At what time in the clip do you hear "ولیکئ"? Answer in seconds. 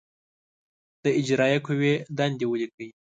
2.47-2.89